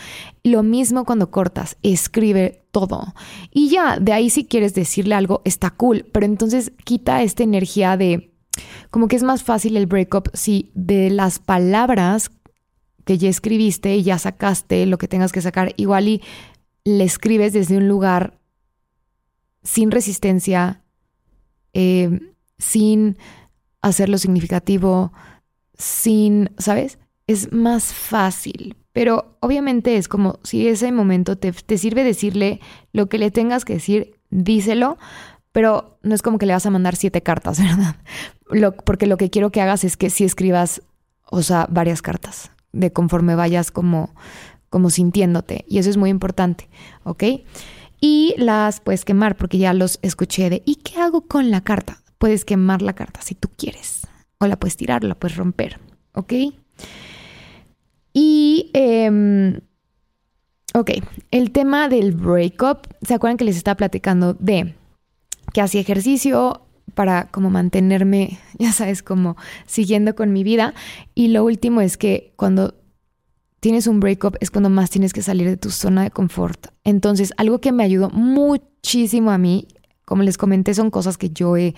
[0.44, 3.14] Lo mismo cuando cortas, escribe todo.
[3.50, 7.96] Y ya, de ahí si quieres decirle algo, está cool, pero entonces quita esta energía
[7.96, 8.32] de,
[8.90, 12.30] como que es más fácil el breakup si de las palabras
[13.04, 16.22] que ya escribiste y ya sacaste lo que tengas que sacar, igual y
[16.98, 18.38] le escribes desde un lugar
[19.62, 20.82] sin resistencia,
[21.72, 22.20] eh,
[22.58, 23.18] sin
[23.82, 25.12] hacerlo significativo,
[25.76, 26.98] sin, ¿sabes?
[27.26, 28.76] Es más fácil.
[28.92, 32.60] Pero obviamente es como si ese momento te, te sirve decirle
[32.92, 34.98] lo que le tengas que decir, díselo,
[35.52, 37.60] pero no es como que le vas a mandar siete cartas,
[38.50, 38.74] ¿verdad?
[38.84, 40.82] Porque lo que quiero que hagas es que si escribas,
[41.24, 44.14] o sea, varias cartas, de conforme vayas como
[44.70, 45.64] como sintiéndote.
[45.68, 46.68] Y eso es muy importante,
[47.04, 47.24] ¿ok?
[48.00, 52.02] Y las puedes quemar porque ya los escuché de, ¿y qué hago con la carta?
[52.16, 54.06] Puedes quemar la carta si tú quieres.
[54.38, 55.78] O la puedes tirar, la puedes romper,
[56.14, 56.32] ¿ok?
[58.14, 59.60] Y, eh,
[60.74, 60.90] ok,
[61.30, 64.74] el tema del breakup, ¿se acuerdan que les estaba platicando de
[65.52, 66.62] que hacía ejercicio
[66.94, 70.74] para como mantenerme, ya sabes, como siguiendo con mi vida?
[71.14, 72.79] Y lo último es que cuando
[73.60, 76.68] tienes un breakup es cuando más tienes que salir de tu zona de confort.
[76.82, 79.68] Entonces, algo que me ayudó muchísimo a mí,
[80.04, 81.74] como les comenté, son cosas que yo he,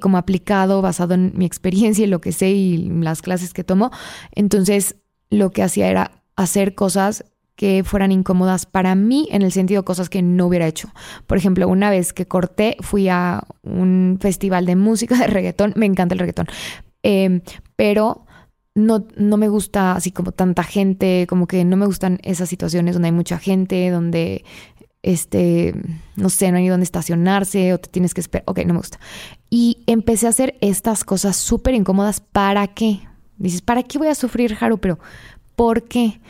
[0.00, 3.90] como aplicado basado en mi experiencia y lo que sé y las clases que tomo.
[4.32, 4.96] Entonces,
[5.28, 7.24] lo que hacía era hacer cosas
[7.56, 10.88] que fueran incómodas para mí en el sentido cosas que no hubiera hecho.
[11.26, 15.84] Por ejemplo, una vez que corté, fui a un festival de música de reggaetón, me
[15.84, 16.46] encanta el reggaetón,
[17.02, 17.42] eh,
[17.76, 18.24] pero
[18.74, 22.94] no, no me gusta así como tanta gente, como que no me gustan esas situaciones
[22.94, 24.44] donde hay mucha gente, donde,
[25.02, 25.74] este,
[26.16, 28.44] no sé, no hay dónde estacionarse o te tienes que esperar.
[28.46, 29.00] Ok, no me gusta.
[29.48, 32.20] Y empecé a hacer estas cosas súper incómodas.
[32.20, 33.00] ¿Para qué?
[33.38, 34.78] Dices, ¿para qué voy a sufrir, Haru?
[34.78, 34.98] Pero,
[35.56, 36.20] ¿por qué?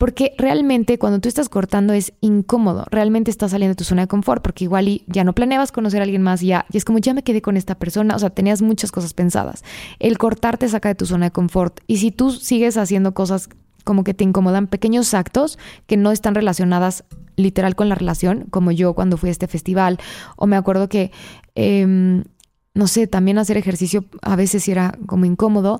[0.00, 4.08] Porque realmente cuando tú estás cortando es incómodo, realmente estás saliendo de tu zona de
[4.08, 7.12] confort, porque igual ya no planeabas conocer a alguien más, ya, y es como ya
[7.12, 9.62] me quedé con esta persona, o sea, tenías muchas cosas pensadas.
[9.98, 11.80] El cortar te saca de tu zona de confort.
[11.86, 13.50] Y si tú sigues haciendo cosas
[13.84, 17.04] como que te incomodan, pequeños actos que no están relacionadas
[17.36, 19.98] literal con la relación, como yo cuando fui a este festival,
[20.36, 21.12] o me acuerdo que,
[21.54, 22.24] em,
[22.72, 25.78] no sé, también hacer ejercicio a veces era como incómodo,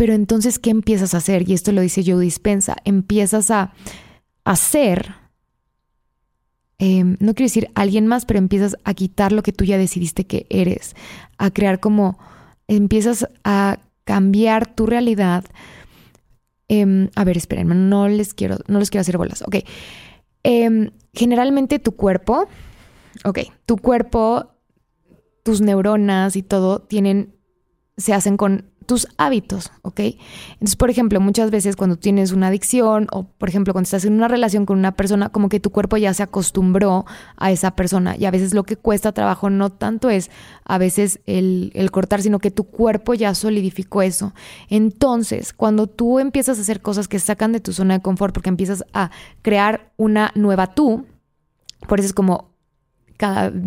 [0.00, 1.46] pero entonces, ¿qué empiezas a hacer?
[1.46, 2.74] Y esto lo dice Joe Dispensa.
[2.86, 3.74] Empiezas a
[4.44, 5.14] hacer,
[6.78, 10.24] em, no quiero decir alguien más, pero empiezas a quitar lo que tú ya decidiste
[10.24, 10.96] que eres,
[11.36, 12.18] a crear como,
[12.66, 15.44] empiezas a cambiar tu realidad.
[16.68, 19.42] Em, a ver, espérenme, no les quiero, no les quiero hacer bolas.
[19.42, 19.56] Ok.
[20.44, 22.48] Em, generalmente tu cuerpo,
[23.26, 24.46] ok, tu cuerpo,
[25.42, 27.36] tus neuronas y todo tienen,
[27.98, 30.00] se hacen con tus hábitos, ¿ok?
[30.54, 34.14] Entonces, por ejemplo, muchas veces cuando tienes una adicción o, por ejemplo, cuando estás en
[34.14, 38.16] una relación con una persona, como que tu cuerpo ya se acostumbró a esa persona
[38.18, 40.28] y a veces lo que cuesta trabajo no tanto es
[40.64, 44.32] a veces el, cortar, sino que tu cuerpo ya solidificó eso.
[44.68, 48.48] Entonces, cuando tú empiezas a hacer cosas que sacan de tu zona de confort, porque
[48.48, 51.06] empiezas a crear una nueva tú,
[51.86, 52.49] por eso es como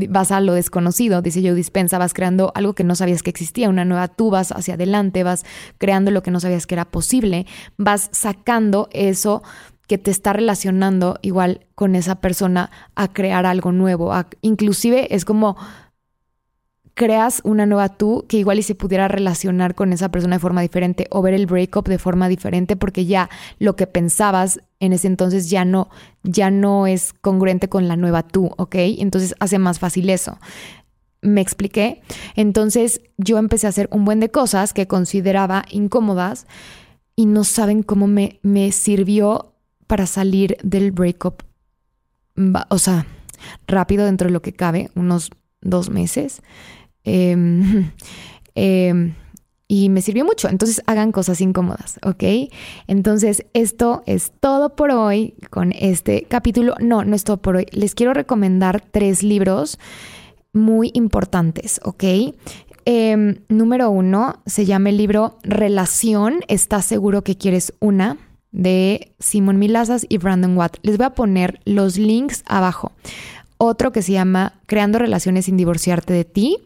[0.10, 3.70] vas a lo desconocido, dice Joe Dispensa, vas creando algo que no sabías que existía,
[3.70, 5.46] una nueva tú, vas hacia adelante, vas
[5.78, 7.46] creando lo que no sabías que era posible,
[7.78, 9.44] vas sacando eso
[9.88, 14.12] que te está relacionando igual con esa persona a crear algo nuevo.
[14.42, 15.58] inclusive es como
[16.94, 20.62] creas una nueva tú que igual y se pudiera relacionar con esa persona de forma
[20.62, 23.30] diferente o ver el breakup de forma diferente porque ya
[23.60, 25.90] lo que pensabas en ese entonces ya no,
[26.24, 28.76] ya no es congruente con la nueva tú, ¿ok?
[28.76, 30.38] Entonces hace más fácil eso.
[31.22, 32.02] ¿Me expliqué?
[32.36, 36.48] Entonces yo empecé a hacer un buen de cosas que consideraba incómodas
[37.16, 39.54] y no saben cómo me, me sirvió
[39.88, 41.44] para salir del breakup.
[42.70, 43.06] O sea,
[43.68, 45.32] rápido dentro de lo que cabe, unos
[45.62, 46.42] dos meses.
[47.04, 47.92] Em,
[48.56, 49.14] em,
[49.68, 50.50] y me sirvió mucho.
[50.50, 52.24] Entonces hagan cosas incómodas, ¿ok?
[52.88, 56.76] Entonces esto es todo por hoy con este capítulo.
[56.80, 57.66] No, no es todo por hoy.
[57.72, 59.80] Les quiero recomendar tres libros
[60.52, 62.04] muy importantes, ¿ok?
[62.86, 68.18] Em, número uno se llama el libro Relación, ¿estás seguro que quieres una?
[68.54, 70.78] de Simon Milazas y Brandon Watt.
[70.84, 72.94] Les voy a poner los links abajo.
[73.58, 76.58] Otro que se llama Creando relaciones sin divorciarte de ti,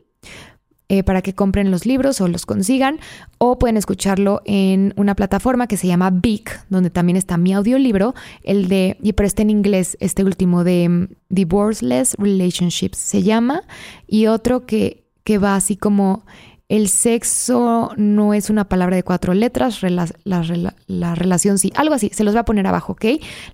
[0.89, 2.99] eh, para que compren los libros o los consigan,
[3.39, 8.15] o pueden escucharlo en una plataforma que se llama Big, donde también está mi audiolibro,
[8.43, 13.63] el de, pero está en inglés, este último de mm, Divorceless Relationships se llama,
[14.07, 16.23] y otro que, que va así como
[16.69, 22.11] el sexo no es una palabra de cuatro letras, la, la, relación sí, algo así,
[22.13, 23.05] se los voy a poner abajo, ¿ok?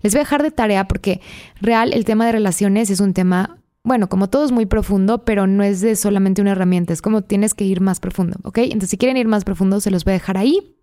[0.02, 1.22] Les voy a dejar de tarea porque
[1.62, 5.46] real el tema de relaciones es un tema bueno, como todo es muy profundo, pero
[5.46, 8.60] no es de solamente una herramienta, es como tienes que ir más profundo, ¿ok?
[8.60, 10.78] Entonces, si quieren ir más profundo, se los voy a dejar ahí.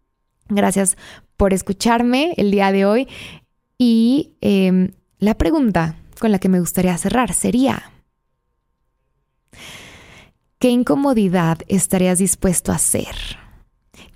[0.48, 0.96] Gracias
[1.36, 3.08] por escucharme el día de hoy.
[3.78, 7.90] Y em, la pregunta con la que me gustaría cerrar sería,
[10.58, 13.14] ¿qué incomodidad estarías dispuesto a hacer?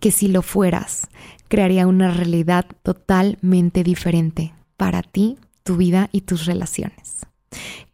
[0.01, 1.09] Que si lo fueras,
[1.49, 7.14] crearía una realidad totalmente diferente para ti, tu vida y tus relaciones.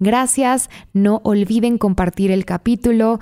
[0.01, 3.21] Gracias, no olviden compartir el capítulo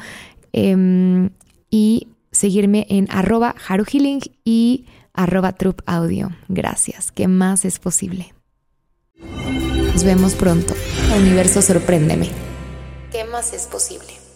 [0.53, 1.31] em,
[1.71, 5.55] y seguirme en arroba haruhealing y arroba.
[6.49, 8.33] Gracias, ¿qué más es posible?
[9.93, 10.75] Nos vemos pronto.
[11.17, 12.29] Universo, sorpréndeme.
[13.11, 14.28] ¿Qué más es posible?